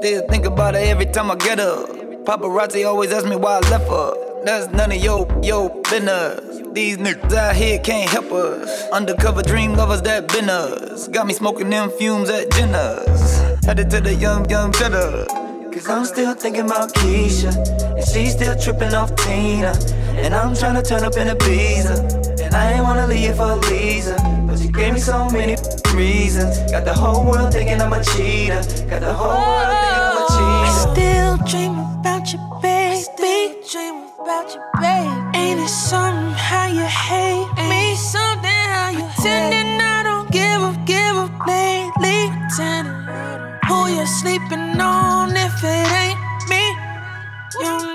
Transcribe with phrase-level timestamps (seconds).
[0.00, 1.84] Still think about her every time I get her.
[2.24, 4.44] Paparazzi always ask me why I left her.
[4.46, 6.62] That's none of your, your business.
[6.72, 8.88] These niggas out here can't help us.
[8.92, 11.06] Undercover dream lovers that been us.
[11.08, 13.42] Got me smoking them fumes at Jenna's.
[13.66, 15.26] Headed to the young, young cheddar.
[15.70, 17.54] Cause I'm still thinking about Keisha.
[17.94, 19.74] And she's still tripping off Tina.
[20.16, 22.40] And I'm trying to turn up in a Ibiza.
[22.40, 24.16] And I ain't wanna leave for Lisa.
[24.80, 25.56] But you gave me so many
[25.94, 26.72] reasons.
[26.72, 28.62] Got the whole world thinking I'm a cheater.
[28.88, 30.64] Got the whole world thinking I'm a cheater.
[30.64, 32.96] I Still dream about you, baby.
[32.96, 35.38] Still dream about you, baby.
[35.38, 37.94] Ain't it something how you hate me?
[37.94, 42.32] Something how you pretending I don't give up, give up lately.
[42.48, 43.04] Pretending
[43.68, 46.18] who you're sleeping on if it ain't
[46.48, 46.64] me.
[47.60, 47.89] You're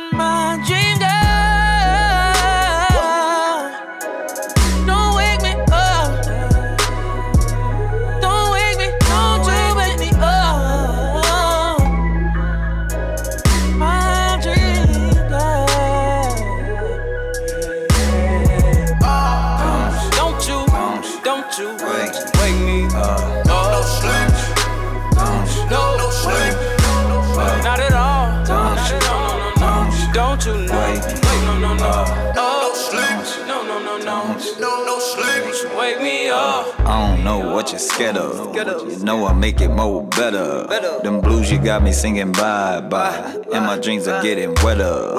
[37.71, 38.55] what scared of.
[38.55, 40.67] You know I make it more better.
[41.03, 43.35] Them blues you got me singing bye bye.
[43.53, 45.13] And my dreams are getting wetter.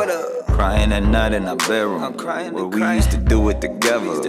[0.47, 2.01] Crying at night in our bedroom.
[2.55, 4.23] Where we used to do it together.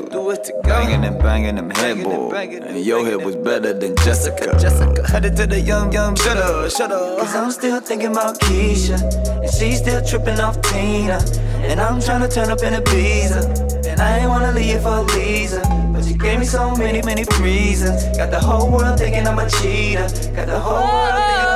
[0.63, 2.35] Banging and banging them headboard.
[2.35, 4.57] And your head was better than Jessica.
[4.59, 5.07] Jessica.
[5.09, 7.19] Headed to the young, young, shut up, shut up.
[7.19, 8.99] Cause I'm still thinking about Keisha.
[9.41, 11.23] And she's still tripping off Tina.
[11.69, 13.76] And I'm trying to turn up in a Ibiza.
[13.99, 15.61] I ain't wanna leave for Lisa.
[15.91, 18.15] But you gave me so many, many reasons.
[18.17, 20.07] Got the whole world thinking I'm a cheater.
[20.35, 21.46] Got the whole world thinking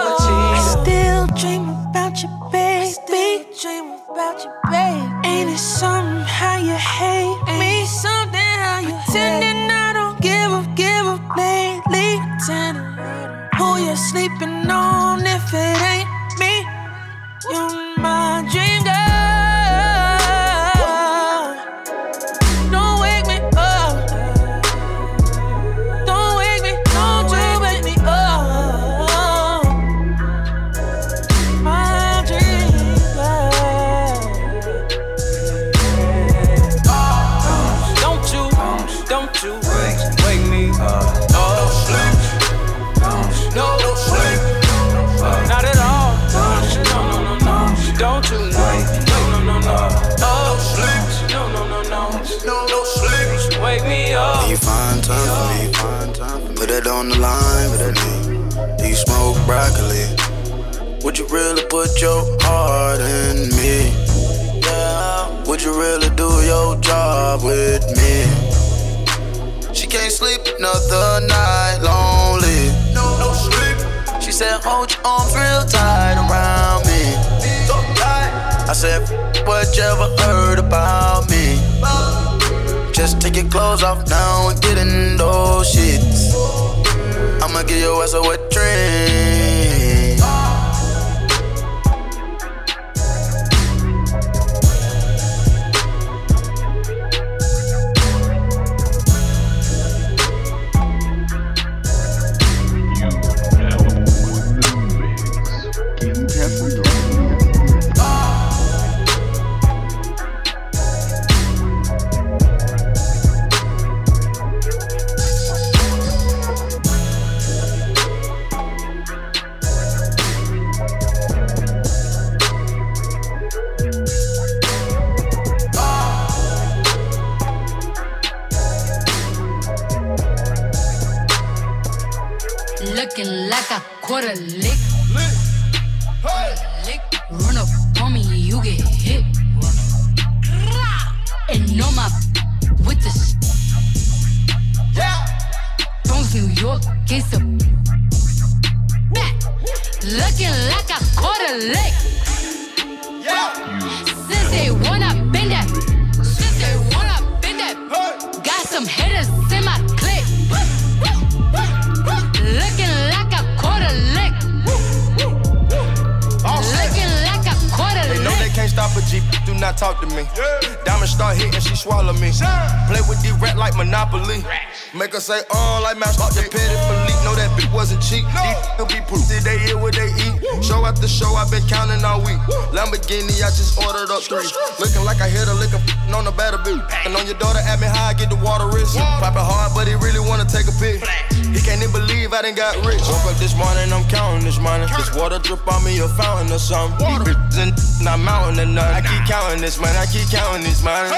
[183.11, 184.47] Lamborghini, I just ordered up three.
[184.79, 185.83] Looking like I hit a lick of
[186.15, 186.83] on the batter boot.
[187.05, 188.87] And on your daughter, at me how I get the water rich.
[188.95, 191.03] Pop it hard, but he really wanna take a pic.
[191.51, 193.01] He can't even believe I done got rich.
[193.07, 194.87] Woke up this morning, I'm counting this money.
[194.97, 197.23] This water drip on me, a fountain or something.
[197.23, 198.95] These and not mountain or nothing.
[198.95, 201.11] I keep counting this money, I keep counting this money.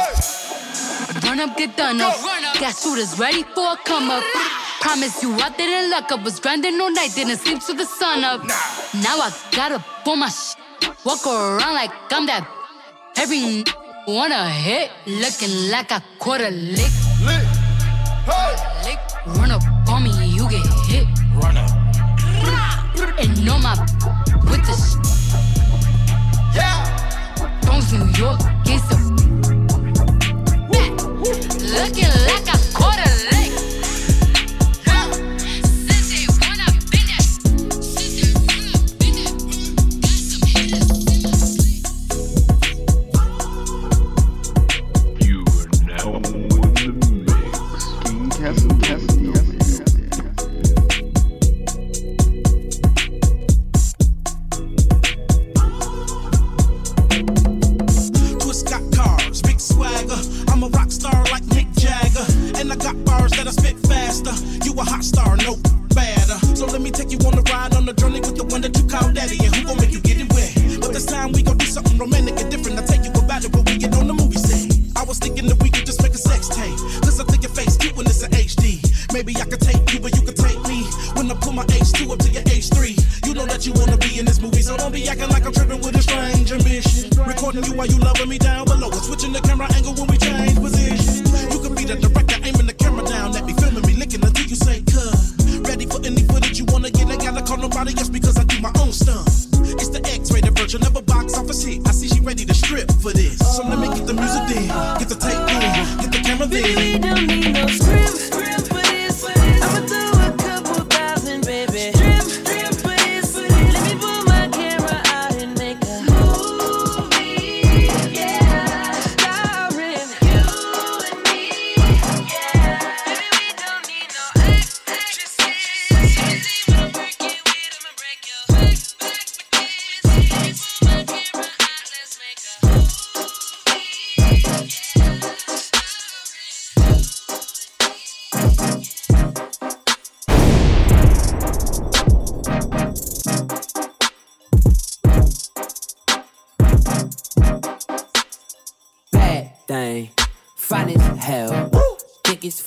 [1.25, 2.15] Run up, get done up.
[2.59, 4.23] Got shooters ready for a come up.
[4.81, 6.23] Promise you I didn't luck up.
[6.23, 8.43] Was grinding all night, didn't sleep till the sun up.
[9.01, 10.29] Now I gotta pull my
[11.05, 12.47] Walk around like I'm that.
[13.17, 13.65] Every
[14.07, 16.91] wanna hit, looking like a quarter lick.
[17.19, 17.43] Lick,
[18.23, 18.55] hey.
[18.85, 18.99] lick,
[19.35, 19.62] run up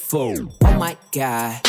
[0.06, 0.48] fool.
[0.62, 1.60] Oh my god,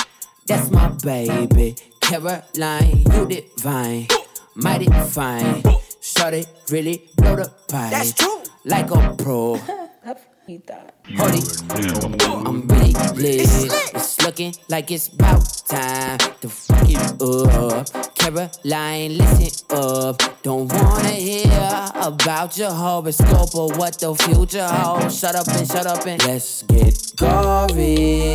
[0.45, 1.75] that's my baby.
[2.01, 4.07] Caroline, you divine.
[4.55, 5.63] Mighty fine.
[6.01, 7.91] Shorty really blow the pipe.
[7.91, 8.43] That's true.
[8.65, 9.59] Like a pro.
[10.47, 10.93] He thought.
[11.17, 11.41] Holy,
[12.47, 13.41] I'm really lit.
[13.41, 18.16] It's, it's looking like it's about time to fuck it up.
[18.27, 20.21] Caroline, listen up.
[20.43, 25.17] Don't wanna hear about your horoscope or what the future holds.
[25.17, 28.25] Shut up and shut up and let's get gory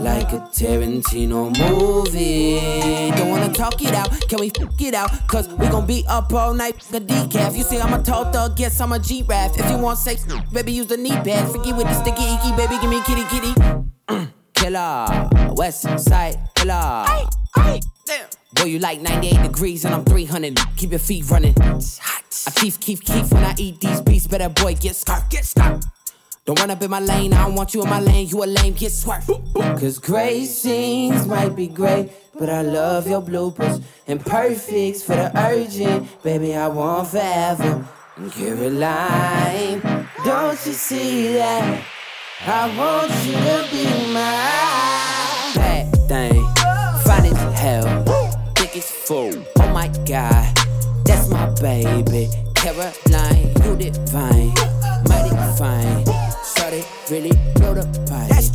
[0.00, 3.10] like a Tarantino movie.
[3.10, 5.10] Don't wanna talk it out, can we f it out?
[5.28, 7.54] Cause we gon' be up all night, f a decaf.
[7.54, 9.58] You see, I'm a tall thug, yes, I'm a giraffe.
[9.58, 11.52] If you want sex, baby, use the knee pad.
[11.52, 14.32] Forget with the sticky icky, baby, give me kitty kitty.
[14.54, 16.72] killer, West Side Killer.
[16.72, 17.80] Aye, aye.
[18.06, 18.28] Damn.
[18.54, 20.58] Boy, you like 98 degrees and I'm 300.
[20.76, 21.54] Keep your feet running.
[21.56, 24.26] hot I keep, keep, keep when I eat these beats.
[24.26, 25.82] Better boy, get scarf, get scarf.
[26.44, 28.44] Don't run up in my lane, I don't want you in my lane, you a
[28.44, 29.30] lame, get swerved.
[29.54, 33.82] Cause great scenes might be great, but I love your bloopers.
[34.06, 37.88] And perfects for the urgent, baby, I want forever.
[38.16, 39.80] And Caroline,
[40.22, 41.82] don't you see that?
[42.46, 44.83] I want you to be mine.
[49.06, 49.44] fool.
[49.58, 50.56] Oh my god,
[51.04, 52.30] that's my baby.
[52.54, 54.52] Caroline, you divine.
[55.08, 56.06] Mighty fine.
[56.42, 58.53] Started really blow the pipe.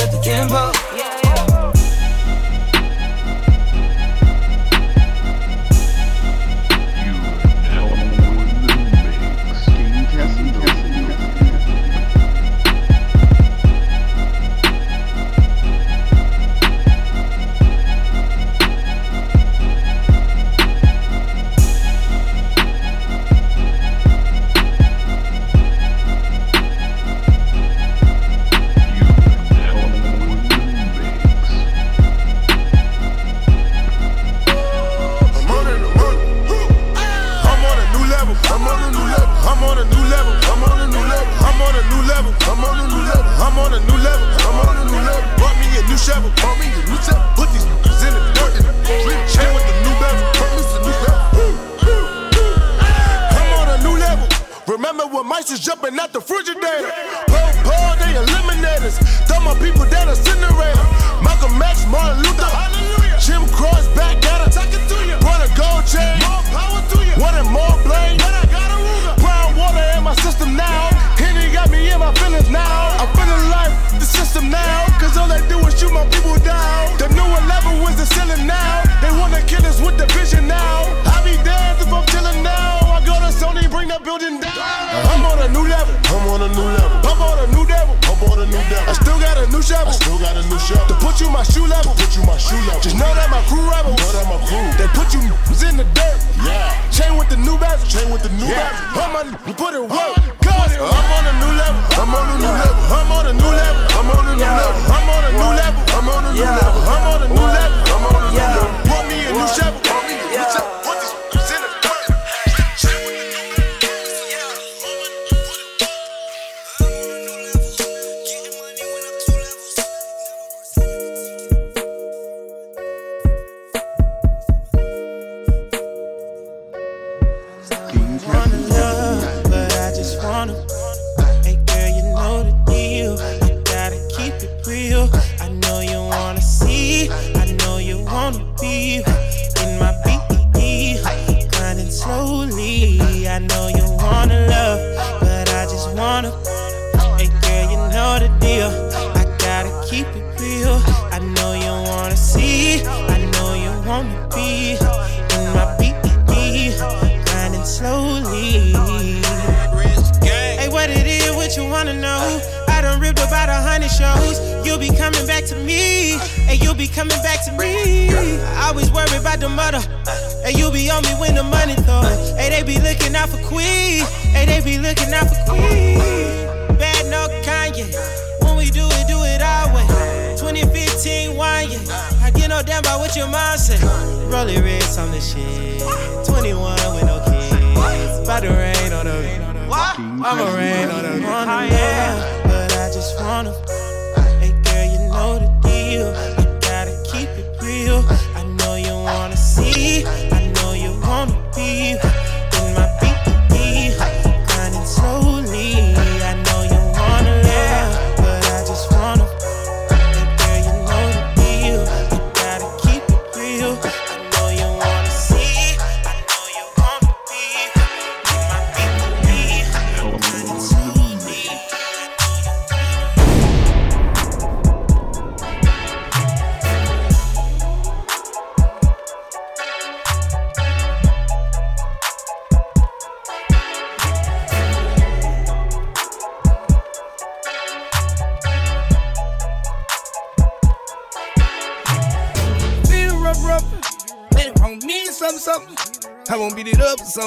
[0.00, 0.93] to the tempo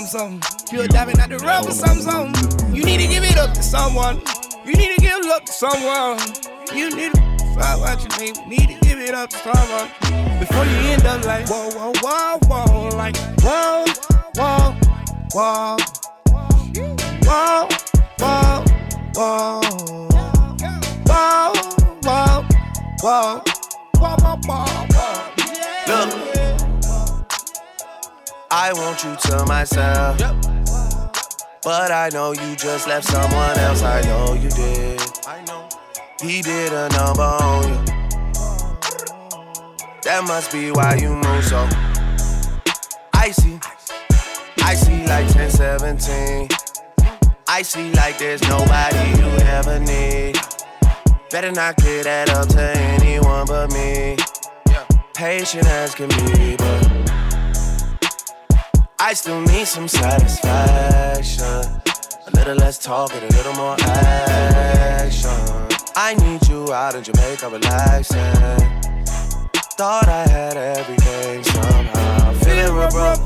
[0.08, 0.78] something, something.
[0.78, 2.76] You're diving out the or something, something.
[2.76, 4.22] You need to give it up to someone.
[4.66, 6.20] You need to give love to someone.
[6.74, 7.22] You need to
[7.56, 8.48] find what you need.
[8.48, 9.90] Need to give it up to someone.
[10.40, 12.98] Before you end up like, whoa, whoa, whoa, whoa.
[12.98, 13.86] Like, whoa,
[14.36, 14.76] whoa,
[15.34, 15.78] whoa.
[17.28, 17.68] Whoa,
[18.20, 18.64] whoa,
[19.16, 19.62] whoa.
[21.08, 21.54] Whoa,
[22.04, 22.46] whoa,
[23.02, 23.44] whoa.
[23.98, 24.97] Whoa, whoa, whoa,
[28.50, 30.18] I want you to myself.
[31.64, 33.84] But I know you just left someone else.
[33.84, 35.02] I know you did.
[35.28, 35.68] I know.
[36.22, 37.86] He did a number on you.
[40.04, 41.68] That must be why you move so
[43.14, 43.60] icy.
[44.64, 46.48] Icy like 10, 17.
[47.50, 50.38] Icy like there's nobody you ever need.
[51.30, 54.16] Better not get that up to anyone but me.
[55.14, 57.17] Patient as can be, but
[59.00, 61.46] I still need some satisfaction.
[61.46, 65.30] A little less talk and a little more action.
[65.96, 68.18] I need you out in Jamaica relaxing.
[69.78, 72.34] Thought I had everything somehow.
[72.42, 73.22] Feeling rough, rough.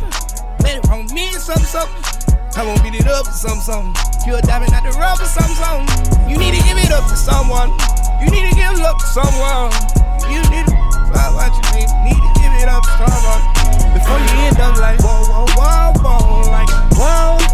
[0.59, 2.35] Let it me something, something.
[2.57, 3.95] I won't beat it up or something, something.
[4.27, 6.29] You're diving out the or something, something.
[6.29, 7.71] You need to give it up to someone.
[8.19, 9.71] You need to give love to someone.
[10.27, 10.75] You need to
[11.15, 11.87] find what you need.
[12.03, 13.41] Need to it up someone.
[13.93, 16.51] Before you end up like, whoa, whoa, whoa, whoa.
[16.51, 17.50] Like, whoa.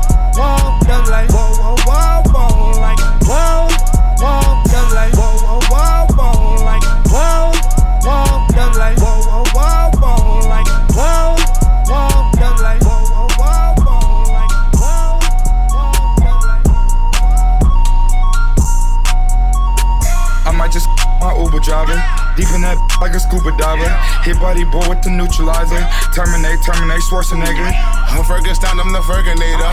[23.01, 23.89] Like a scuba diver.
[24.23, 25.81] Hit body boy with the neutralizer.
[26.13, 27.69] Terminate, terminate, Schwarzenegger.
[28.09, 29.71] I'm Ferguson, I'm the Ferginator.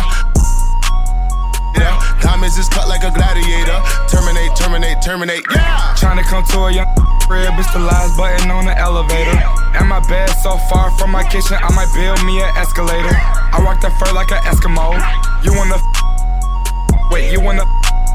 [1.75, 3.83] Yeah, diamonds is cut like a gladiator.
[4.07, 5.43] Terminate, terminate, terminate.
[5.51, 5.95] Yeah.
[5.97, 6.87] Trying to come to a young
[7.27, 9.35] crib, it's the last button on the elevator.
[9.75, 13.11] And my bed so far from my kitchen, I might build me an escalator.
[13.11, 14.95] I rock the fur like an Eskimo.
[15.43, 15.83] You wanna
[17.11, 17.33] wait?
[17.33, 17.65] You wanna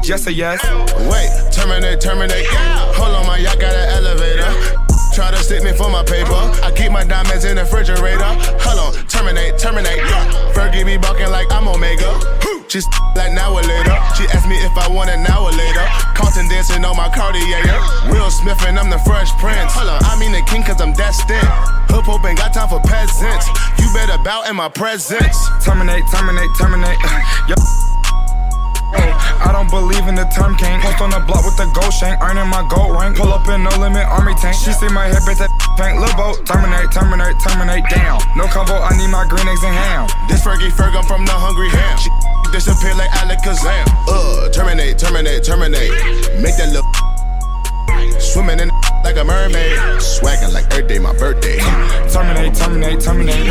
[0.04, 0.64] yes or yes?
[1.10, 2.46] Wait, terminate, terminate.
[2.50, 2.92] Yeah.
[2.94, 4.79] Hold on, my yacht got an elevator.
[5.20, 6.40] Try to stick me for my paper.
[6.64, 8.32] I keep my diamonds in the refrigerator.
[8.64, 10.00] Hold on, terminate, terminate.
[10.56, 12.08] Fergie be barking like I'm Omega.
[12.72, 12.88] She's
[13.20, 13.96] like now or later.
[14.16, 15.84] She asked me if I want now or later.
[16.16, 17.60] Compton dancing on my Cartier.
[18.08, 19.76] Will Smith and I'm the Fresh Prince.
[19.76, 21.44] Hold on, I mean the king cause I'm destined.
[21.92, 23.44] Hoop hoop ain't got time for peasants.
[23.76, 25.36] You better bow in my presence.
[25.60, 26.96] Terminate, terminate, terminate.
[27.50, 27.89] Yo.
[28.94, 30.80] I don't believe in the term king.
[30.80, 33.16] Post on the block with the gold shank, earning my gold rank.
[33.16, 34.56] Pull up in no limit army tank.
[34.56, 35.98] She see my hip, bitch, that tank.
[36.00, 38.20] Lil' boat, terminate, terminate, terminate, down.
[38.36, 40.06] No combo, I need my green eggs and ham.
[40.28, 41.96] This Fergie Ferg, I'm from the hungry ham.
[41.98, 42.10] She
[42.52, 43.86] disappear like Alakazam.
[44.08, 45.92] Uh, terminate, terminate, terminate.
[46.42, 47.09] Make that look.
[48.18, 48.68] Swimming in
[49.04, 49.78] like a mermaid.
[50.00, 51.58] Swagging like Earth Day, my birthday.
[52.10, 53.46] Terminate, terminate, terminate.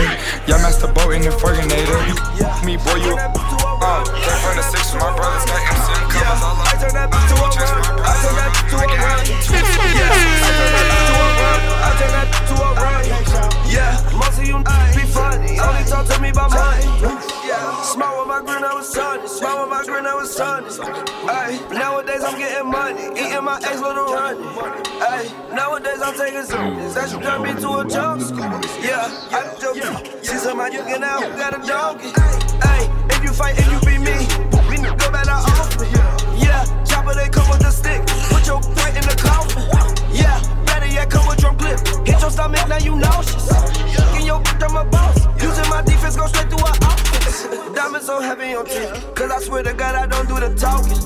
[0.47, 1.99] Y'all master boat in the Ferginator.
[2.35, 3.15] You me, boy, you.
[3.81, 7.07] Uh, came from the six with my brothers, got MCM covers all I turn that
[7.07, 8.03] bitch to a run.
[8.03, 9.23] I turn that to a run.
[9.95, 11.59] Yeah, I turn that to a run.
[11.79, 13.07] I turn that to a run.
[13.71, 14.59] Yeah, most of you
[14.99, 15.59] be funny.
[15.59, 17.28] Only talk to me about money.
[17.89, 19.27] Smile with my grin, I was sunny.
[19.27, 20.67] Smile with my grin, I was sunny.
[21.25, 23.01] Ay, nowadays I'm getting money.
[23.17, 24.45] Eating my ex little runny.
[25.01, 26.75] Ay, nowadays I'm taking some.
[26.93, 28.21] That should turn me to a junk.
[28.85, 30.23] Yeah, I joke.
[30.23, 32.11] See somebody you get out, got a donkey.
[32.61, 34.17] Ay, if you fight, if you be me,
[34.69, 35.89] we go back to office.
[36.37, 38.05] Yeah, chopper they come with a stick.
[38.29, 39.28] Put your foot in the coffin.
[41.41, 42.07] Yeah, better yet, come with drum clip.
[42.07, 43.47] Hit your stomach, now you nauseous.
[43.49, 45.25] Fucking your bitch, I'm a boss.
[45.41, 47.47] Using my defense, go straight through her office.
[47.75, 49.15] Diamonds so heavy on teeth.
[49.15, 50.97] Cause I swear to God, I don't do the talking.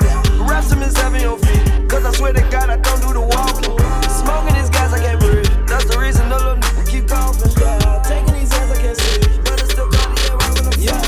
[0.48, 1.90] Rap some is heavy on feet.
[1.90, 3.78] Cause I swear to God, I don't do the walking.
[4.10, 5.68] Smoking these guys, I can't breathe.
[5.68, 7.52] That's the reason the little nigga keep coughing.
[7.60, 9.42] Yeah, taking these hands, I can't see.
[9.44, 11.02] But it's still Cartier right when I'm yeah.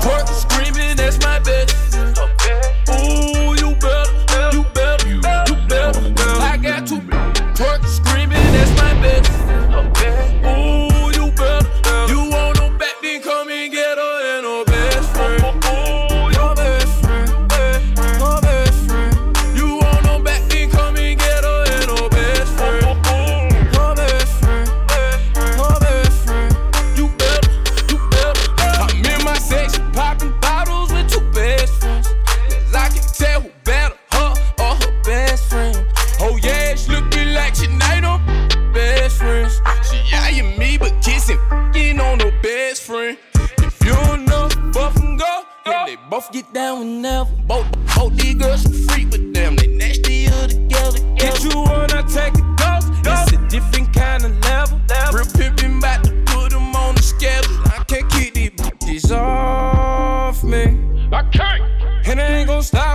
[0.00, 1.73] Twerk screaming, that's my bitch.
[46.14, 47.32] Both get down whenever.
[47.44, 51.00] Both, both these girls freak with them, they nasty all together.
[51.16, 52.86] Get you on, I take a ghost.
[53.04, 54.78] It's a different kind of level.
[55.12, 57.56] Real pimpin' bout to put them on the schedule.
[57.64, 60.78] I can't keep these bitches off me.
[61.12, 61.64] I can't.
[62.06, 62.93] And I ain't gon' stop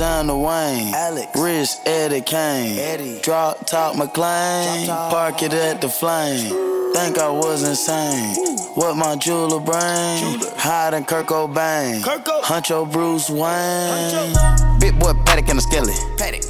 [0.00, 0.94] Alexander Wayne.
[1.36, 2.78] Rich Eddie Kane.
[2.78, 3.20] Eddie.
[3.20, 4.86] Drop top McLean.
[4.86, 6.70] Park it at the flame.
[6.94, 8.34] Think I was insane.
[8.76, 10.40] What my jeweler brain?
[10.56, 12.00] Hiding Kurt Cobain.
[12.00, 14.80] Huncho Bruce Wayne.
[14.80, 15.92] Big boy Paddock in the skelly.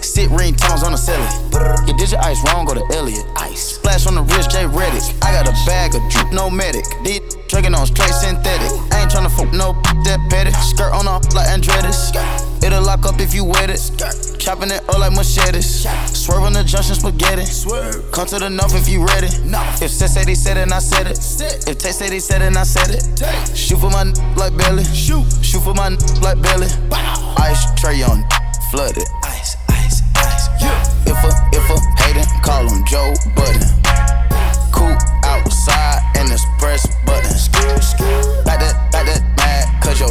[0.01, 1.89] Sit ring tones on the celly.
[1.89, 3.27] You did your ice wrong, go to Elliot.
[3.37, 3.75] Ice.
[3.75, 5.03] Splash on the wrist, J Reddick.
[5.23, 6.85] I got a bag of drip, no medic.
[7.05, 8.71] These drinking on straight synthetic.
[8.95, 9.75] I ain't tryna fuck no
[10.07, 10.53] that petty.
[10.71, 12.15] Skirt on off like Andretti's.
[12.65, 13.83] It'll lock up if you wet it.
[14.39, 15.83] Chopping it up like machetes.
[16.15, 17.43] Swerve on the junction spaghetti.
[18.13, 19.27] Come to the north if you ready.
[19.83, 21.19] If Sis said he said it, and I said it.
[21.67, 23.03] If Tay said he said it, and I said it.
[23.57, 24.85] Shoot for my n- like belly.
[24.85, 25.27] Shoot.
[25.43, 26.71] Shoot for my n- like belly.
[27.43, 28.23] Ice tray on
[28.71, 29.03] flooded.
[29.25, 30.47] Ice, ice, ice.
[31.05, 34.00] If a if a hatin', call him Joe Budden.
[35.31, 37.31] Outside and this press button.
[38.45, 40.11] Back that, back that mad, cause your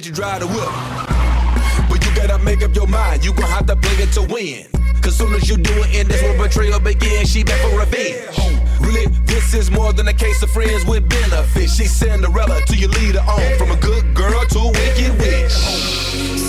[0.00, 1.90] let you drive the whip.
[1.90, 4.64] But you gotta make up your mind, you gon' have to play it to win.
[5.02, 8.38] Cause soon as you do it, and this when betrayal begins, she back for revenge.
[8.80, 11.74] Really, this is more than a case of friends with benefits.
[11.74, 15.52] She's Cinderella to your leader on, from a good girl to a wicked witch.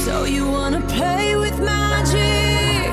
[0.06, 2.90] So you wanna play with magic?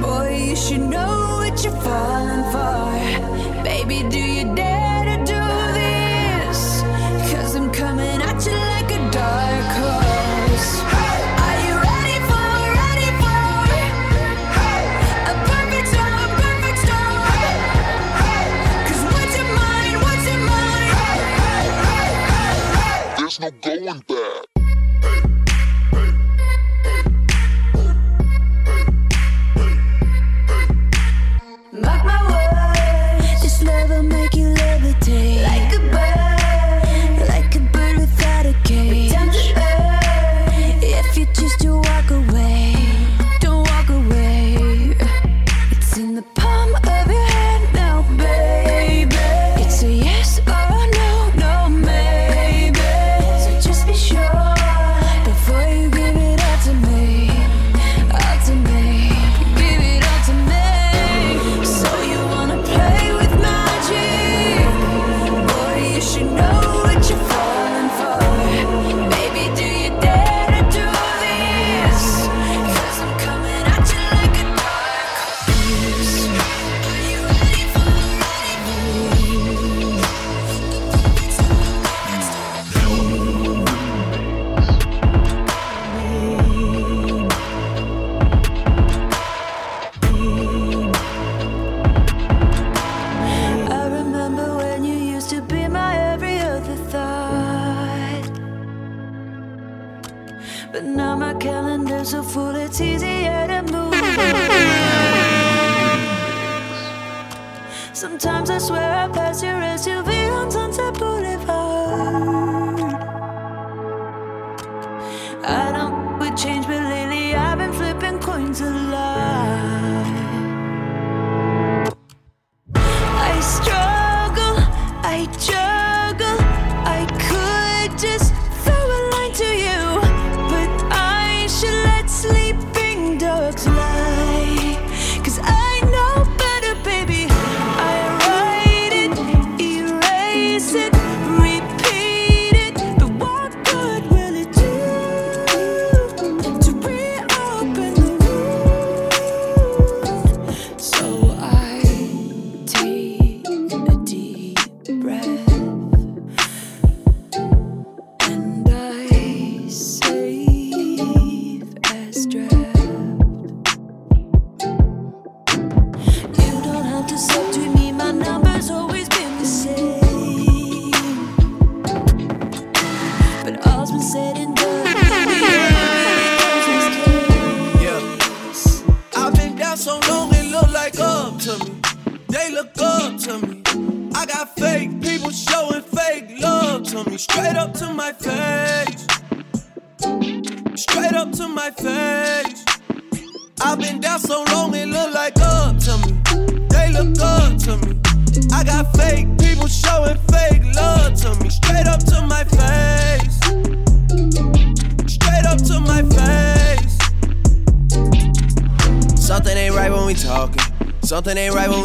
[0.00, 3.41] Boy, you should know what you're falling for.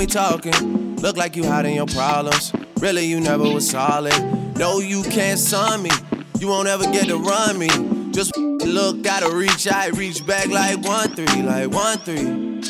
[0.08, 0.96] Talking.
[0.98, 2.54] Look like you hiding your problems.
[2.80, 4.14] Really, you never was solid.
[4.58, 5.92] No, you can't sign me.
[6.40, 7.70] You won't ever get to run me.
[8.12, 12.62] Just look, gotta reach I reach back like one three, like one three.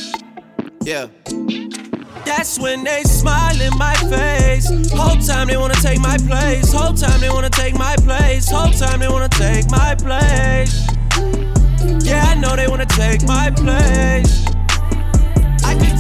[0.84, 1.08] Yeah.
[2.26, 4.68] That's when they smile in my face.
[4.92, 6.74] Whole time they wanna take my place.
[6.74, 8.50] Whole time they wanna take my place.
[8.50, 10.88] Whole time they wanna take my place.
[12.06, 14.37] Yeah, I know they wanna take my place.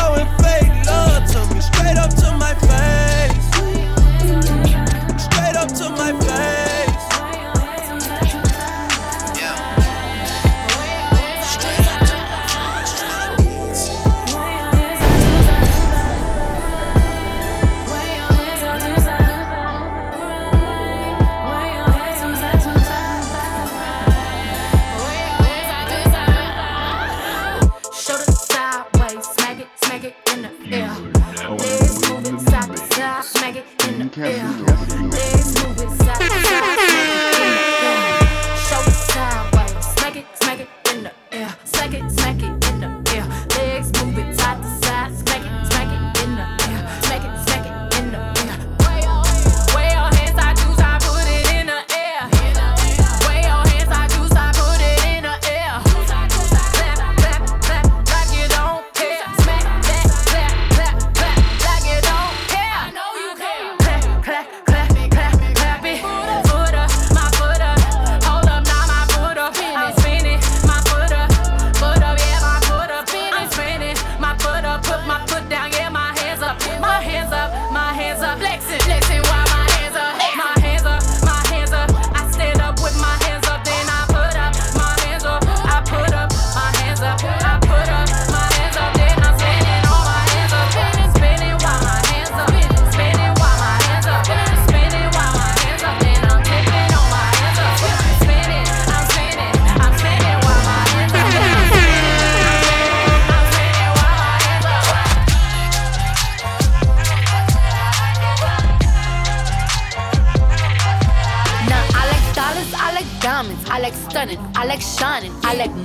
[0.00, 1.60] showing fake love to me.
[1.60, 2.54] Straight up to my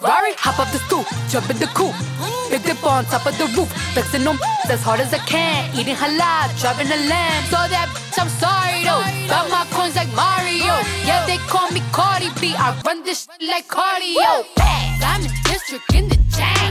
[0.00, 1.94] Ferrari, hop up the stoop, jump in the coop.
[2.50, 4.38] Big dip on top of the roof, flexing on
[4.70, 5.74] as hard as I can.
[5.74, 7.42] Eating halal, driving a lamb.
[7.50, 9.02] So that bitch, I'm sorry though.
[9.26, 10.78] Got my coins like Mario.
[11.02, 12.54] Yeah, they call me Cardi B.
[12.56, 14.46] I run this shit like cardio.
[15.02, 16.70] I'm in district in the chain.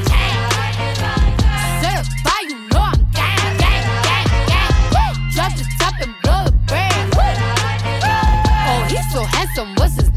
[1.84, 5.16] Certified, you know I'm gang, gang, gang, gang.
[5.36, 7.12] Drop the top and blow the brand.
[8.72, 10.17] Oh, he's so handsome, what's his name?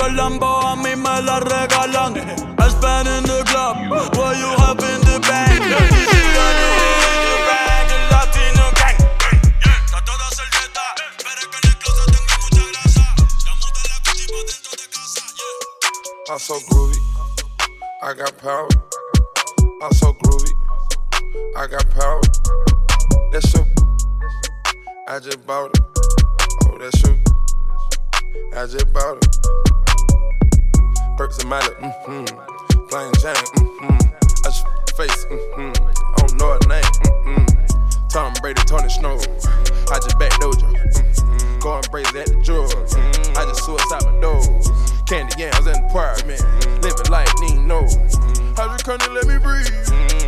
[0.00, 2.16] Jolambo, a mí me las regalan.
[2.16, 3.76] I spend in the club,
[4.16, 5.60] what you have in the bank.
[5.70, 6.00] La.
[16.30, 16.96] I'm so groovy.
[18.02, 18.68] I got power.
[19.82, 20.52] I'm so groovy.
[21.56, 22.22] I got power.
[23.32, 23.66] That's your.
[25.08, 25.84] I just bought it.
[26.64, 27.18] Oh, that's your.
[28.56, 29.79] I just bought it.
[31.20, 32.88] Perks and Miley, mm-hmm.
[32.88, 34.00] Plain Jane, mm-hmm.
[34.40, 34.64] I just
[34.96, 35.68] face, mm-hmm.
[35.68, 38.08] I don't know her name, mm-hmm.
[38.08, 39.20] Tom Brady, Tony Snow.
[39.92, 40.64] I just back doja.
[40.64, 41.58] Mm-hmm.
[41.60, 42.72] Going crazy at the drug.
[42.72, 43.36] Mm-hmm.
[43.36, 44.40] I just suicide my door.
[45.04, 46.40] Candy yams in the apartment.
[46.80, 47.84] Living like need no.
[48.56, 49.68] Hydrocurrent, let me breathe.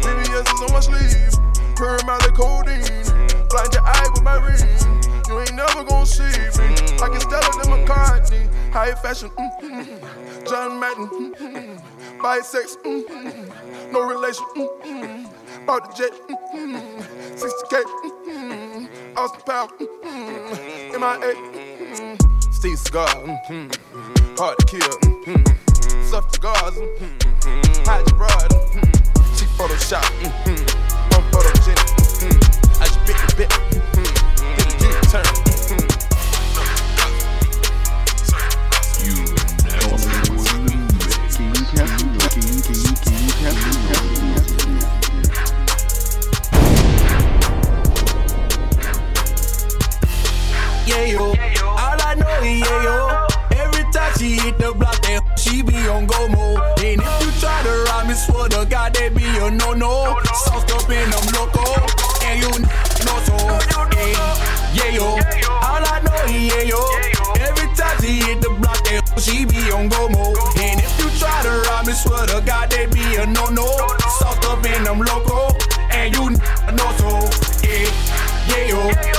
[0.04, 1.32] VVS is on my sleeve.
[1.72, 2.84] Purring my codeine.
[3.48, 4.60] Blind your eye with my ring.
[5.24, 6.28] You ain't never gonna see
[6.60, 7.00] me.
[7.00, 8.44] Like it's Stella McCartney.
[8.76, 10.21] High fashion, mm-hmm.
[10.46, 11.08] John Madden.
[11.08, 12.20] Mm-hmm.
[12.20, 13.92] Bisex, mm-hmm.
[13.92, 14.44] no relation.
[14.54, 15.66] Mm-hmm.
[15.66, 16.76] Bought the jet, mm-hmm.
[17.34, 17.82] 60K.
[18.26, 19.18] Mm-hmm.
[19.18, 21.00] Austin Powell, mm-hmm.
[21.00, 21.34] MIA.
[21.34, 22.50] Mm-hmm.
[22.50, 24.36] Steven Seagal, mm-hmm.
[24.36, 24.80] hard to kill.
[24.80, 26.10] Mm-hmm.
[26.10, 27.84] Soft cigars, mm-hmm.
[27.84, 28.50] hide your broad.
[28.50, 29.36] Mm-hmm.
[29.36, 31.14] Cheap Photoshop, mm-hmm.
[31.14, 31.78] on photogenic.
[32.22, 32.82] Mm-hmm.
[32.82, 33.50] I just bit the bit.
[33.50, 34.78] Mm-hmm.
[34.78, 35.41] Did a U-turn.
[50.86, 51.34] Yeah, yo.
[51.64, 53.26] All I know is yeah, yo.
[53.56, 56.60] Every time she hit the block, that she be on go more.
[56.78, 60.18] And if you try to rob me, swear to God, that be a no no.
[61.32, 61.62] Loco,
[62.24, 63.36] and you so.
[63.94, 65.04] Yeah, yeah, yo.
[65.48, 66.80] All I know is yeah, yo.
[67.40, 70.36] Every time she hit the block, that she be on go mode.
[71.86, 73.66] Me, swear to God, that be a no no.
[74.18, 75.50] Sauced up in them loco,
[75.90, 77.66] and you know so.
[77.66, 77.90] Yeah,
[78.46, 79.11] yeah, yo.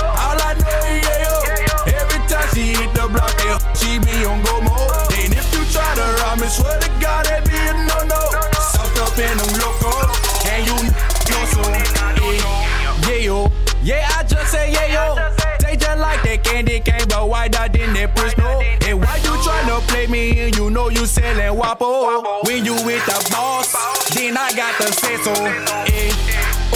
[21.06, 22.44] Selling wapo?
[22.46, 23.72] When you with the boss,
[24.14, 25.32] then I got the say so.
[25.32, 26.12] Eh,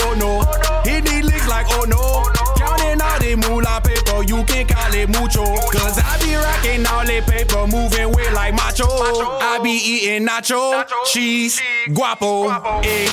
[0.01, 0.41] oh no,
[0.83, 2.23] he need licks like oh no.
[2.57, 4.08] Counting all the moolah paper,
[4.39, 5.43] you can call it mucho.
[5.43, 8.87] Cause I be rocking all the paper, moving weight like macho.
[8.87, 11.61] I be eating nacho, cheese,
[11.93, 12.47] guapo,
[12.83, 13.07] eh,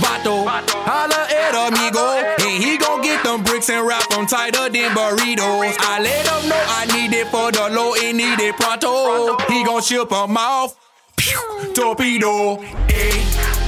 [0.00, 0.46] vato.
[0.46, 5.76] Holla at amigo, and he gon' get them bricks and wrap them tighter than burritos.
[5.78, 9.36] I let him know I need it for the low and need it pronto.
[9.48, 10.76] He gon' ship them off.
[11.16, 12.56] Pew, torpedo,
[12.88, 13.20] eh,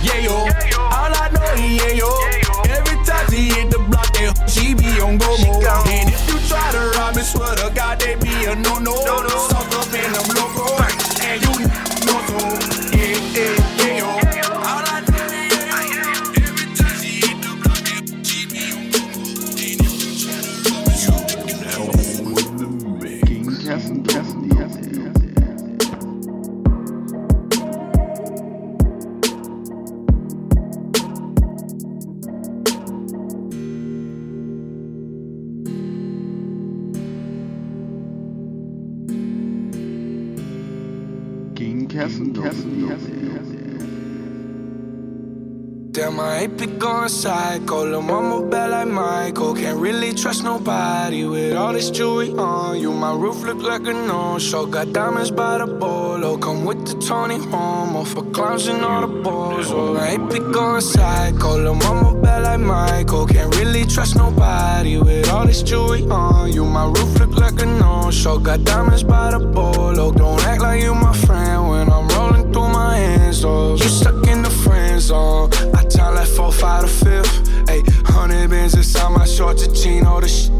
[0.02, 0.32] yeah yo.
[0.32, 2.43] All I know yeah yo.
[2.74, 5.64] Every time she hit the block, that she be on go mode.
[5.88, 8.94] And if you try to rob me, swear to God, they be a no no.
[9.48, 10.66] Suck up in them loco,
[11.22, 11.54] and you
[12.06, 12.38] know so.
[12.96, 13.73] Yeah, yeah,
[45.94, 47.84] Damn, I ain't be going psycho.
[47.84, 49.54] Lil' mama bad like Michael.
[49.54, 52.92] Can't really trust nobody with all this jewelry on you.
[52.92, 54.66] My roof look like a no-show.
[54.66, 56.36] Got diamonds by the bolo.
[56.36, 59.70] Come with the Tony Romo for clowns and all the balls.
[59.70, 61.58] Oh, I ain't be going psycho.
[61.58, 63.28] Lil' mama bad like Michael.
[63.28, 66.64] Can't really trust nobody with all this jewelry on you.
[66.64, 68.40] My roof look like a no-show.
[68.40, 70.10] Got diamonds by the bolo.
[70.10, 71.63] Don't act like you my friend
[73.42, 75.50] Oh, you stuck in the friend zone.
[75.74, 77.48] I time like four, five, to fifth.
[77.66, 80.50] Ayy, hundred bins inside my shorts, a chino, the sh.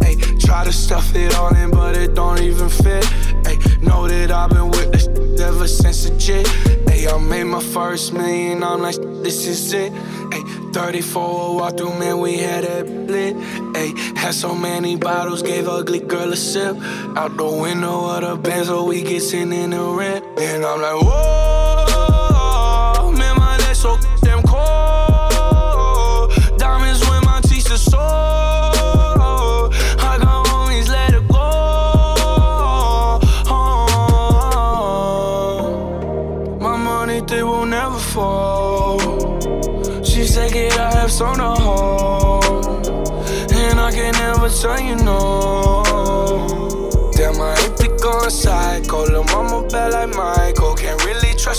[0.00, 3.04] Ayy, try to stuff it all in, but it don't even fit.
[3.44, 5.06] Ayy, know that I've been with this
[5.40, 6.46] ever since the jit.
[6.86, 9.92] Ayy, I made my first million, I'm like, this is it.
[10.32, 13.36] Ayy, 34 walk through, man, we had that lit.
[13.74, 16.76] Ayy, had so many bottles, gave ugly girl a sip.
[17.16, 20.24] Out the window of the Benz, so we get in the rent.
[20.38, 21.45] And I'm like, whoa,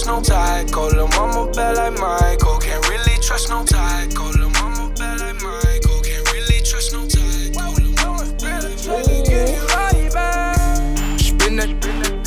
[0.08, 0.94] trust no tyco.
[0.94, 2.58] Lil' mama bad like Michael.
[2.60, 4.34] Can't really trust no tyco.
[4.38, 6.02] Lil' mama bad like Michael.
[6.02, 7.76] Can't really trust no tyco.
[7.78, 9.26] Lil' mama bad like Michael.
[9.26, 11.20] Get it right back.
[11.20, 11.70] Spin that,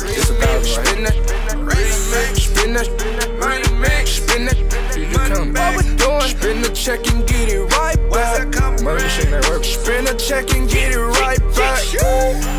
[0.03, 1.17] it's a thousand, spin that,
[2.37, 2.87] spin that,
[3.39, 4.57] money make, spin that,
[5.57, 6.21] What we doing?
[6.21, 8.83] Spin the check and get it right back.
[8.83, 9.63] Money shit network.
[9.63, 11.79] Spin the check and get it right back.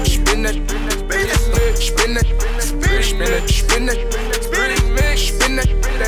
[0.04, 2.26] Spin that, spin that, spin that,
[3.02, 4.31] spin that, spin that,
[5.56, 5.98] that, spin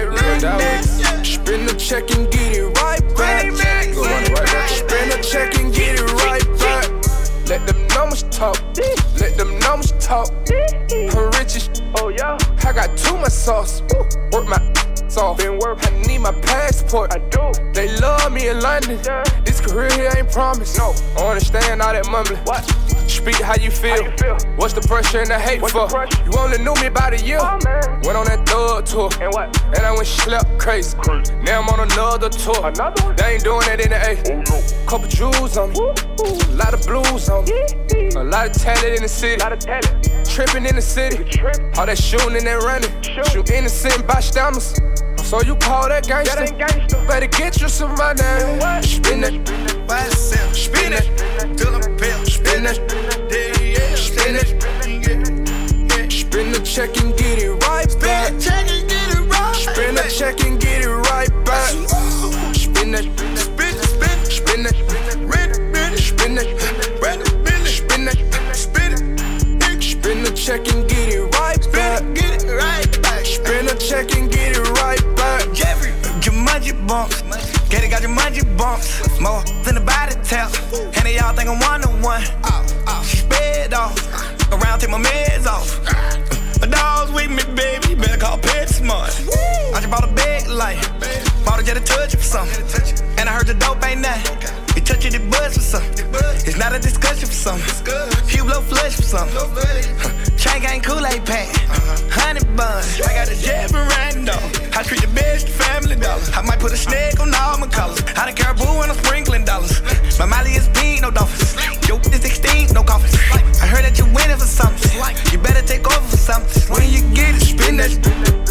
[0.41, 3.95] that, spin the check and get it right back.
[3.95, 4.69] Go run it right back.
[4.69, 6.91] Spin the check and get it right back.
[7.49, 8.61] Let them numbers talk.
[9.19, 10.31] Let them numbers talk.
[10.51, 12.39] I'm rich as oh yeah.
[12.65, 13.83] I got too much sauce.
[14.33, 14.59] Work my
[15.17, 15.39] off.
[15.39, 15.79] Been work.
[15.83, 17.13] I need my passport.
[17.13, 17.53] I do.
[17.73, 18.99] They love me in London.
[19.45, 20.79] This career here ain't promised.
[20.79, 20.95] No.
[21.17, 22.39] I understand all that mumbling.
[22.45, 22.65] What?
[23.25, 24.05] Speak how you feel.
[24.57, 25.89] What's the pressure and the hate for?
[26.29, 27.41] You only knew me about a year.
[28.05, 29.09] Went on that thug tour.
[29.19, 29.49] And what?
[29.75, 30.95] And I went slept crazy.
[31.41, 32.61] Now I'm on another tour.
[32.61, 33.17] Another one?
[33.17, 34.85] They ain't doing that in the A.
[34.85, 35.81] Couple jewels on me.
[35.81, 37.65] A lot of blues on me.
[38.13, 39.41] A lot of talent in the city.
[39.41, 40.05] A lot of talent.
[40.29, 41.25] Tripping in the city.
[41.79, 42.93] All that shooting and that running.
[43.33, 44.77] Shoot innocent bystanders.
[45.25, 46.45] So you call that gangster?
[47.09, 48.21] Better get you some money.
[48.83, 49.25] Spin
[56.75, 58.33] check and get it right back.
[58.35, 59.31] Spin that check and get it right.
[59.31, 59.55] back.
[59.55, 61.71] Spin that check and get it right back.
[62.51, 63.05] Spin that,
[63.39, 64.75] spin, spin, spin that,
[66.03, 66.49] spin that,
[67.63, 68.17] spin that,
[68.57, 72.03] spin it, spin the check and get it right back.
[72.13, 73.25] Get it right back.
[73.25, 75.53] Spin the check and get it right back.
[75.55, 75.95] Jeffrey,
[76.27, 77.23] your magic bumps.
[77.69, 78.99] Gator got Jumanji bumps.
[79.21, 80.51] More than a body tap.
[80.75, 82.25] And they all think I'm one to one.
[83.05, 83.95] Sped off.
[84.51, 86.24] Around, take my meds off.
[86.65, 87.95] My dog's with me, baby.
[87.95, 89.29] Better call PetSmart.
[89.75, 90.81] I just bought a big light.
[91.45, 92.65] Bought a jet to touch for something.
[93.19, 94.39] And I heard the dope ain't nothing.
[94.75, 96.07] You touch it, it buzz for something.
[96.47, 97.97] It's not a discussion for something.
[98.27, 100.37] Few blow flush for something.
[100.37, 101.49] Chain gang Kool-Aid pack.
[101.49, 102.21] Uh-huh.
[102.21, 102.83] Honey bun.
[103.07, 104.41] I got a jet for random.
[104.77, 106.23] I treat the best family dollar.
[106.35, 108.03] I might put a snake on all my colors.
[108.17, 109.81] I don't care boo when I'm sprinkling dollars.
[110.19, 111.55] My Molly is pink, no dolphins.
[111.89, 113.15] Yo, is 16, no coffins.
[113.61, 114.93] I heard that you're winning for something.
[115.33, 116.63] You better take over for something.
[116.73, 118.44] When you get it, spin that.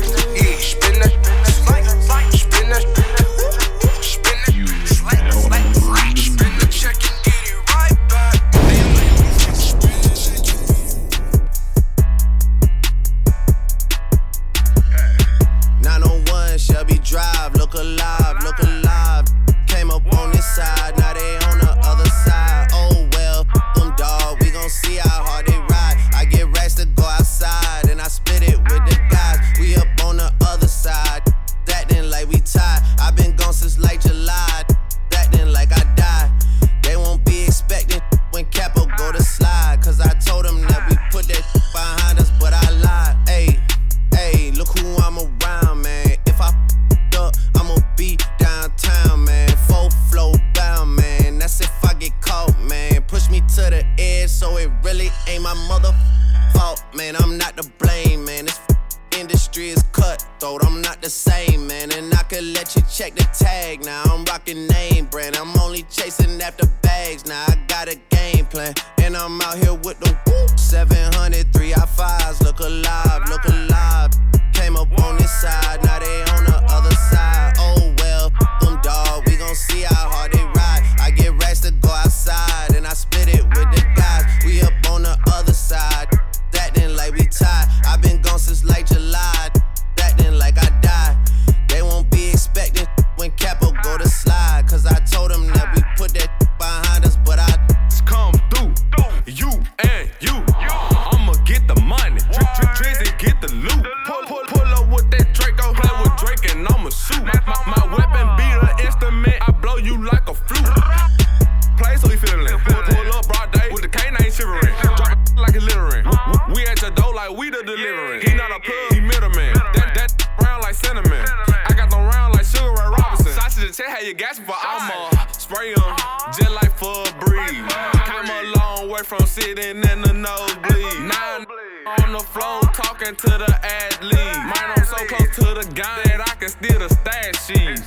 [129.34, 131.10] Sitting in the nosebleed.
[131.12, 131.48] I'm
[131.88, 134.14] on the floor talking to the athlete.
[134.14, 137.82] Mine I'm so close to the gun that I can steal the stash sheets.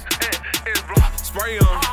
[1.23, 1.86] Spray 'em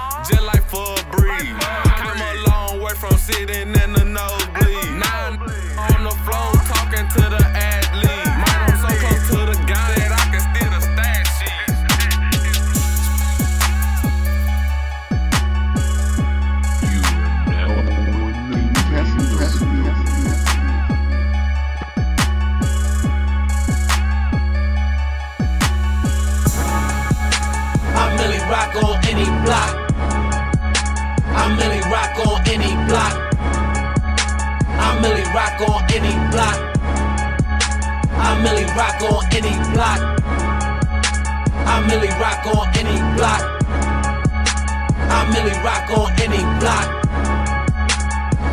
[38.76, 40.00] rock on any block.
[41.66, 43.44] I really rock on any block.
[45.10, 46.88] I really rock on any block.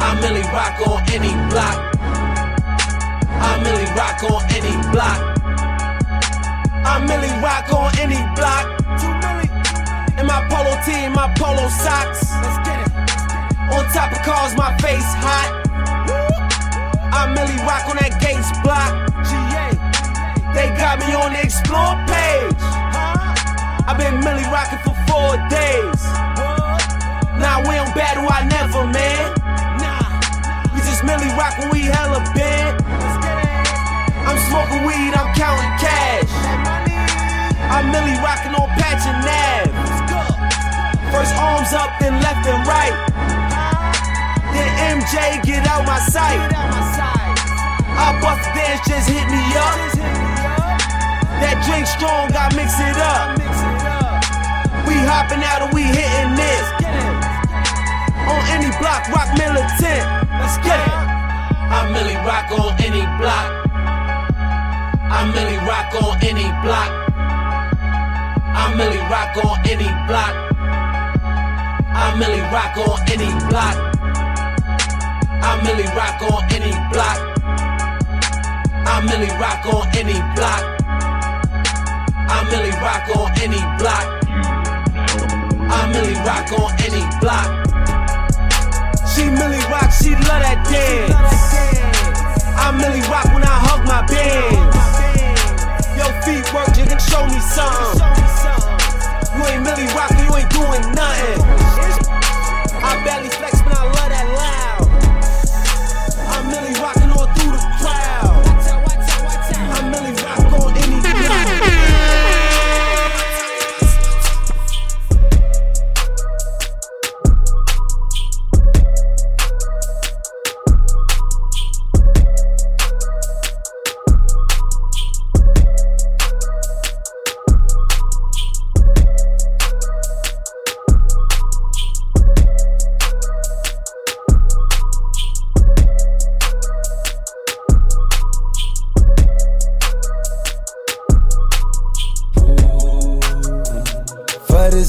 [0.01, 1.79] I really rock on any block.
[3.41, 5.21] I really rock on any block.
[6.85, 8.67] I really rock on any block.
[10.19, 12.31] In my polo tee, my polo socks.
[13.73, 15.51] On top of cars, my face hot.
[17.13, 19.11] I really rock on that Gates block.
[20.61, 22.61] They got me on the explore page.
[23.89, 26.01] I've been Milly rocking for four days.
[27.41, 29.41] Now we don't battle, I never, man.
[29.81, 30.21] Nah,
[30.77, 32.77] We just Milly rock when we hella bad.
[34.29, 36.29] I'm smoking weed, I'm counting cash.
[37.73, 39.73] I'm Milly rocking on Patch and Nav.
[41.09, 42.93] First arms up, then left and right.
[44.53, 46.53] Then MJ get out my sight.
[47.97, 50.00] I bust dance, just hit me up.
[51.41, 53.41] That drink strong, I mix it up.
[54.87, 56.67] We hopping out and we hitting this.
[58.29, 60.05] On any block, rock militant.
[60.37, 60.93] Let's get it.
[61.73, 63.49] I Milly rock on any block.
[65.11, 66.91] I Milly rock on any block.
[68.53, 70.35] I Milly rock on any block.
[71.95, 73.77] I Milly rock on any block.
[75.43, 77.19] I Milly rock on any block.
[78.87, 80.80] I Milly rock on any block.
[82.51, 84.07] Milly rock on any block.
[85.71, 87.47] I Milly rock on any block.
[89.07, 91.15] She Milly rock, she love that dance.
[92.59, 94.77] I Milly rock when I hug my bands.
[95.95, 97.95] Yo, feet work, you can show me some.
[99.39, 101.41] You ain't Milly rockin', you ain't doing nothing.
[102.83, 103.50] I barely flex,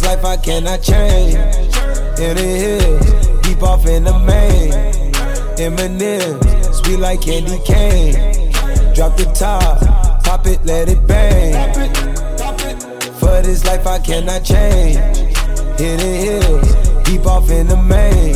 [0.01, 1.35] this life I cannot change.
[2.19, 4.71] In the hills, deep off in the main.
[5.57, 8.51] Eminem, sweet like candy cane.
[8.93, 11.73] Drop the top, pop it, let it bang.
[13.19, 14.97] For this life I cannot change.
[15.79, 18.35] In the hills, deep off in the main.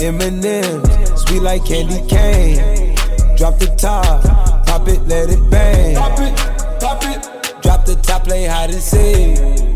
[0.00, 2.96] Eminem, sweet like candy cane.
[3.36, 4.22] Drop the top,
[4.66, 5.94] pop it, let it bang.
[7.62, 9.71] Drop the top, play hide and seek.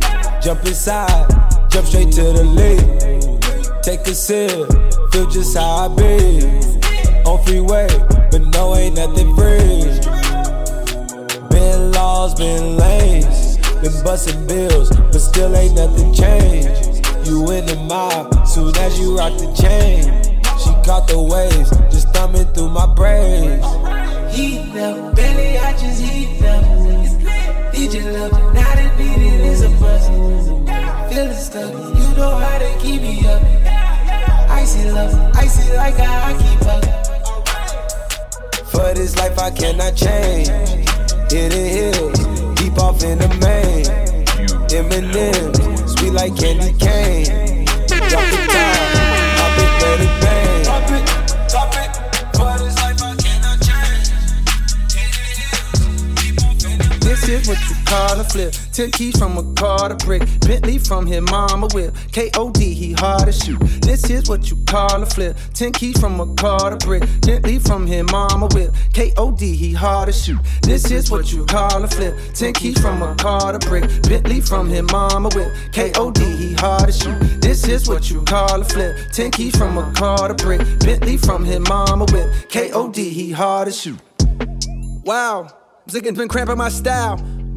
[0.46, 1.28] Jump inside,
[1.70, 3.82] jump straight to the lead.
[3.82, 4.70] Take a sip,
[5.10, 6.46] feel just how I be.
[7.26, 7.88] On freeway,
[8.30, 9.90] but no, ain't nothing free.
[11.50, 17.04] Been laws, been lanes, been busting bills, but still ain't nothing changed.
[17.26, 20.04] You in the mob, soon as you rock the chain.
[20.62, 23.66] She caught the waves, just thumbing through my braids.
[24.32, 27.15] Heat them, baby, I just heat them.
[27.76, 30.06] DJ love, now beat it is a buzz.
[31.12, 33.42] Feeling stuck, you know how to keep me up.
[34.48, 36.84] Icy love, icy like I keep up.
[38.70, 40.48] For this life I cannot change.
[41.30, 42.18] Hit the hills,
[42.54, 43.84] deep off in the main.
[44.70, 48.45] Eminem, sweet like candy cane.
[57.28, 58.54] Is what you call a flip.
[58.72, 60.22] Ten keys from a car to brick.
[60.46, 61.92] Bentley from his mama whip.
[62.12, 63.58] KOD, he hard to shoot.
[63.82, 65.36] This is what you call a flip.
[65.52, 67.02] Ten keys from a car to brick.
[67.22, 68.70] Bentley from his mama whip.
[68.92, 70.38] KOD, he hard to shoot.
[70.62, 72.14] This is what you call a flip.
[72.32, 73.90] Ten keys from a car to brick.
[74.02, 75.52] Bentley from his mama whip.
[75.72, 77.40] KOD, he hard to shoot.
[77.40, 78.96] This is what you call a flip.
[79.12, 80.60] Ten keys from a car to brick.
[80.78, 82.30] Bentley from his mama whip.
[82.50, 83.98] KOD, he hard to shoot.
[85.04, 85.65] Wow.
[85.88, 87.16] Ziggins been cramping my style.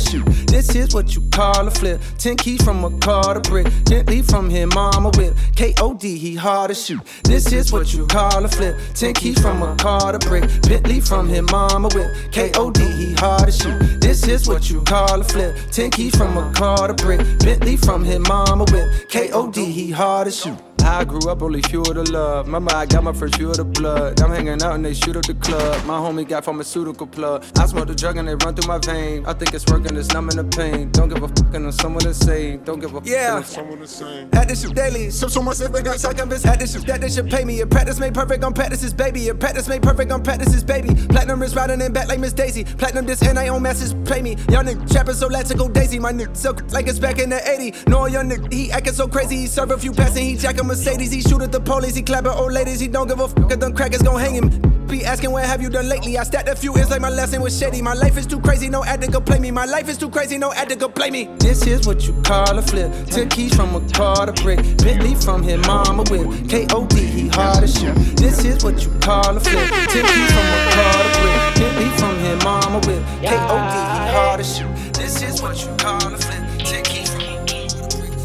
[0.00, 0.24] shoot.
[0.46, 2.00] This is what you call a flip.
[2.18, 3.66] Ten keys from a car to brick.
[3.84, 5.34] Bentley from his mama whip.
[5.54, 7.00] KOD, he hard to shoot.
[7.24, 8.76] This is what you call a flip.
[8.94, 10.44] Ten keys from a car to brick.
[10.62, 12.10] Bentley from his mama whip.
[12.32, 14.00] KOD, he hard to shoot.
[14.00, 15.56] This is what you call a flip.
[15.70, 17.20] Ten keys from a car to brick.
[17.38, 19.08] Bentley from his mama whip.
[19.08, 20.69] KOD, he hard to shoot.
[20.82, 22.46] I grew up only fuel to love.
[22.46, 24.20] Remember, I got my first fuel to blood.
[24.20, 25.84] I'm hanging out and they shoot up the club.
[25.86, 27.44] My homie got pharmaceutical plug.
[27.58, 29.24] I smoke the drug and they run through my vein.
[29.26, 30.90] I think it's working, it's numbing the pain.
[30.90, 32.56] Don't give a fuck on someone to say.
[32.58, 33.34] Don't give a fuck Yeah.
[33.36, 34.26] on someone to say.
[34.32, 35.10] Had this shit daily.
[35.10, 36.44] So so much if I got second best.
[36.44, 37.60] Had this shit that they should pay me.
[37.60, 39.28] A practice made perfect on practice's baby.
[39.28, 40.94] A practice made perfect on practice's baby.
[41.08, 42.64] Platinum is riding in back like Miss Daisy.
[42.64, 44.32] Platinum this and I own masses play me.
[44.50, 45.98] Y'all nigga trapping so let's go Daisy.
[45.98, 47.74] My nigga so like it's back in the 80.
[47.88, 49.36] No young nigga, he acting so crazy.
[49.36, 51.10] He serve a few passing, he jack a Mercedes.
[51.10, 52.78] He shoot at the police, he clap at old ladies.
[52.78, 54.48] He don't give a fuck if them crackers gon' hang him.
[54.86, 56.16] Be asking what have you done lately?
[56.16, 57.82] I stacked a few ends like my lesson was shady.
[57.82, 59.50] My life is too crazy, no addict go play me.
[59.50, 61.28] My life is too crazy, no addict go play me.
[61.40, 62.92] This is what you call a flip.
[63.06, 64.58] Ten keys from a car to brick.
[64.78, 66.28] Bentley from his mama whip.
[66.46, 67.94] KOD, he hard to shoot.
[68.16, 69.70] This is what you call a flip.
[69.90, 71.54] Ten keys from a car to brick.
[71.58, 73.02] Bentley from his mama whip.
[73.26, 74.94] KOD, he hard to shoot.
[74.94, 76.42] This is what you call a flip.
[76.64, 77.40] Ten keys from a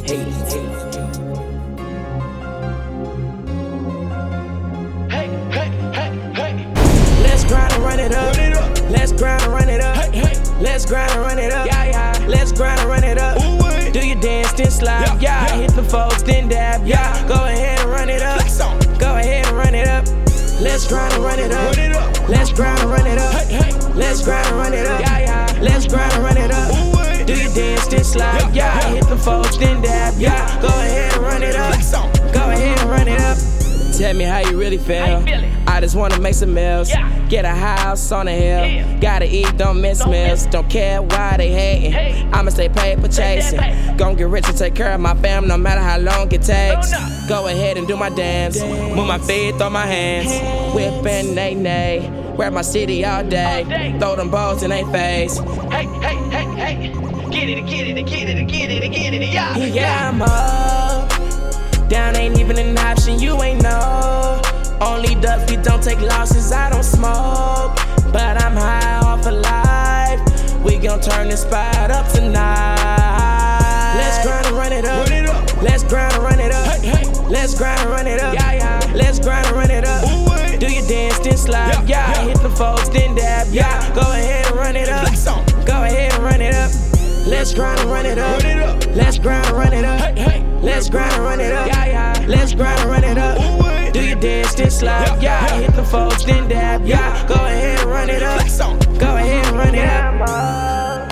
[0.05, 0.53] Hades, Hades.
[0.53, 0.94] Hey,
[10.86, 11.65] Let's grind and run it up.
[11.65, 12.25] Yeah, yeah.
[12.27, 13.39] Let's grind and run it up.
[13.91, 15.19] Do your dance, then slide.
[15.19, 16.86] Yeah, hit the folks, then dab.
[16.86, 18.39] Yeah, go ahead and run it up.
[18.99, 20.05] Go ahead and run it up.
[20.61, 22.29] Let's grind and run it up.
[22.29, 23.95] Let's grind and run it up.
[23.95, 25.01] Let's grind and run it up.
[25.01, 25.59] Yeah, yeah.
[25.59, 27.25] Let's grind and run it up.
[27.25, 28.53] Do your dance, then slide.
[28.53, 30.13] Yeah, hit the folks, then dab.
[30.19, 31.73] Yeah, go ahead and run it up.
[32.31, 33.39] Go ahead and run it up.
[33.97, 35.25] Tell me how you really feel.
[35.76, 36.89] I just wanna make some meals.
[37.28, 38.97] Get a house on the hill.
[39.01, 40.45] Gotta eat, don't miss meals.
[40.45, 42.34] Don't care why they hating.
[42.34, 43.59] I'ma stay paper chasing.
[43.97, 46.93] Gon' get rich and take care of my fam no matter how long it takes.
[47.28, 48.61] Go ahead and do my dance.
[48.61, 50.32] Move my feet, throw my hands.
[50.73, 52.09] Whip and nay nay.
[52.38, 53.97] Wear my city all day.
[53.99, 55.39] Throw them balls in they face.
[55.39, 56.93] Hey, hey, hey, hey.
[57.32, 59.57] Get it, get it, get it, get it, get it, yeah.
[59.57, 61.89] Yeah, I'm up.
[61.89, 64.41] Down ain't even an option, you ain't know.
[64.82, 67.76] Only duck, we don't take losses, I don't smoke.
[68.11, 70.63] But I'm high off of life.
[70.63, 73.95] We gon' turn this spot up tonight.
[73.97, 75.61] Let's grind and run it up.
[75.61, 77.30] Let's grind and run it up.
[77.30, 78.34] Let's grind and run it up.
[78.34, 78.93] Yeah, yeah.
[78.93, 80.03] Let's grind and run it up.
[80.59, 81.88] Do your dance, then slide.
[81.88, 83.47] Yeah, hit the folks, then dab.
[83.51, 85.07] Yeah, go ahead and run it up.
[85.65, 86.71] Go ahead and run it up.
[87.28, 88.86] Let's grind and run it up.
[88.95, 90.61] Let's grind and run it up.
[90.61, 91.67] Let's grind and run it up.
[91.67, 92.26] Yeah, yeah.
[92.28, 93.64] Let's grind and run it up.
[93.95, 95.23] Do your dance, then slide.
[95.23, 96.85] Yeah, hit the folks, then dab.
[96.85, 98.41] Yeah, go ahead run it up.
[98.99, 101.09] Go ahead and run it up.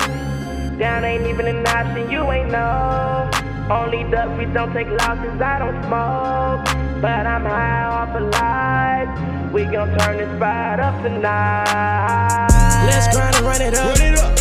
[0.78, 3.30] Down ain't even an option, you ain't know.
[3.70, 7.00] Only duck, we don't take losses, I don't smoke.
[7.00, 9.08] But I'm high off of life.
[9.50, 12.48] We gon' turn this spot up tonight.
[12.84, 13.96] Let's grind and run it up.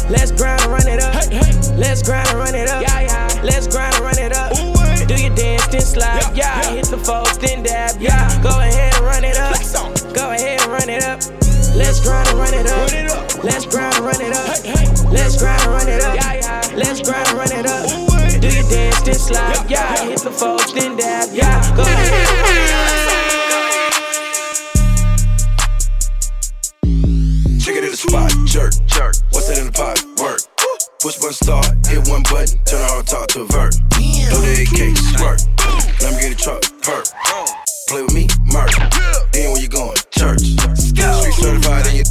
[0.10, 1.14] Let's grind and run it up.
[1.78, 2.82] Let's grind and run it up.
[2.82, 3.42] Yeah, yeah.
[3.42, 4.52] Let's grind and run it up.
[4.54, 4.73] Do your
[5.36, 6.36] dance, then slide.
[6.36, 8.00] Yeah, hit the folks, then dab.
[8.00, 9.56] Yeah, go ahead and run it up.
[10.14, 11.22] Go ahead and run it up.
[11.76, 12.90] Let's grind and run it up.
[13.44, 14.64] Let's grind and run it up.
[15.12, 16.16] Let's grind and run it up.
[16.16, 16.62] Yeah, yeah.
[16.76, 17.90] Let's grind and run it up.
[18.42, 19.70] Do your dance, then slide.
[19.70, 21.30] Yeah, hit the folks, then dab.
[21.34, 22.84] Yeah, go ahead and run it up.
[27.64, 29.16] Check it in the spot, jerk, jerk.
[29.32, 30.04] What's that in the pot?
[30.22, 30.42] Work.
[31.02, 33.93] Push button start, hit one button, turn the hard talk to a vert.
[34.30, 35.42] Throw the AK, squirt.
[36.02, 37.06] Let me get a truck, perk.
[37.90, 38.72] Play with me, murk.
[39.32, 39.98] Then where you going?
[40.12, 40.42] Church.
[40.78, 42.04] Street certified, and you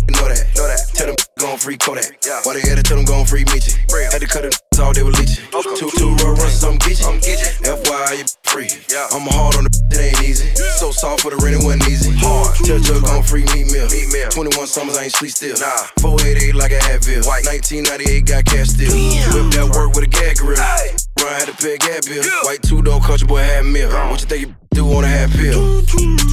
[1.62, 2.18] free Kodak.
[2.42, 3.78] Why they had to tell them gon' free Meechie?
[4.10, 5.46] Had to cut it all they were leeching.
[5.78, 7.22] Two, two roll runs, I'm geeching.
[7.62, 8.68] FYI, you free.
[9.14, 10.48] I'm hard on the it ain't easy.
[10.80, 12.10] So soft for the rent, it wasn't easy.
[12.18, 12.56] Hard.
[12.66, 13.86] Tell Jug gon' free meat meal.
[13.86, 15.54] 21 summers, I ain't sleep still.
[15.60, 15.86] Nah.
[16.02, 17.22] 488 like a Advil.
[17.22, 18.90] 1998 got cash still.
[18.90, 20.58] Whip that work with a gag grill.
[20.58, 22.24] Run had to pay a gag bill.
[22.42, 23.88] White two door country boy had meal.
[24.10, 25.82] What you think you do on a half pill?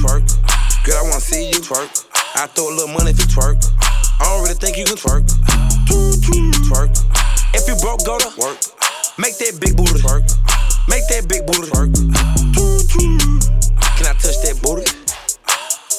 [0.02, 0.26] Twerk.
[0.82, 2.09] Girl, I wanna see you twerk.
[2.40, 3.60] I throw a little money if you twerk.
[4.18, 5.28] I don't really think you can twerk.
[6.72, 6.88] Twerk.
[7.52, 8.56] If you broke, go to work.
[9.18, 10.24] Make that big booty twerk.
[10.88, 11.92] Make that big booty twerk.
[13.98, 14.88] Can I touch that booty?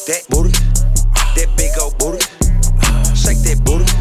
[0.08, 0.50] That booty.
[1.38, 2.26] That big old booty.
[3.14, 4.01] Shake that booty.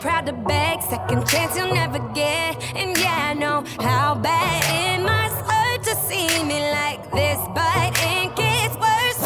[0.00, 2.56] Proud to beg, second chance you'll never get.
[2.74, 7.92] And yeah, I know how bad it must hurt to see me like this, but
[8.00, 9.20] it gets worse.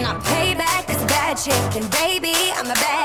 [0.00, 1.38] Now payback is bad
[1.76, 2.99] and baby, I'm the baddest.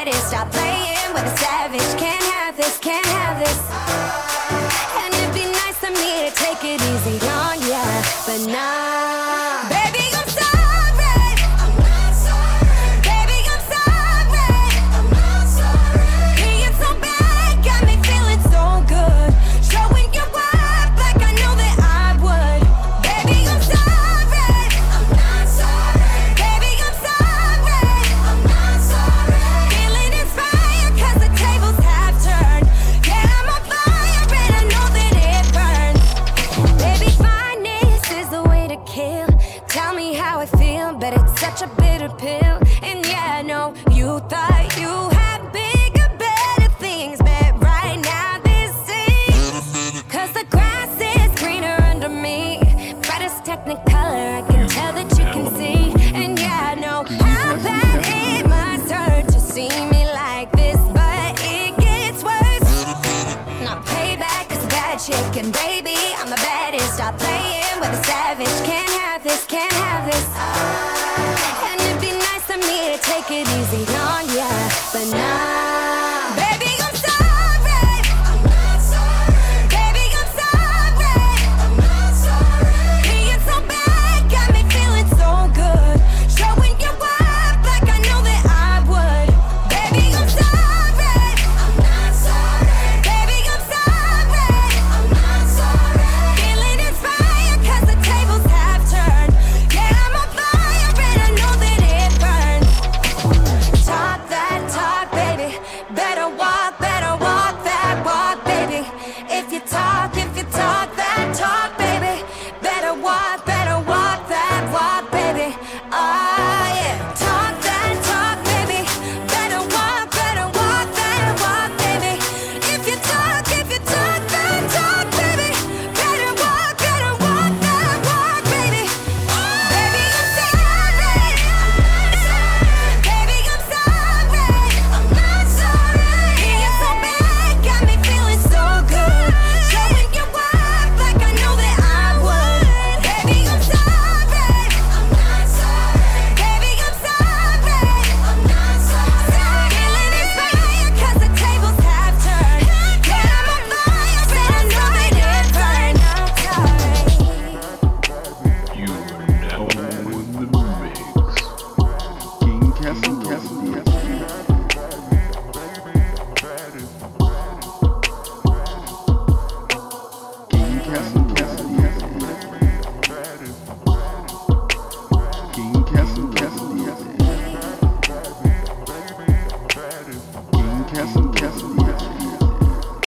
[73.22, 74.50] Take it easy on ya,
[74.92, 75.25] but nah.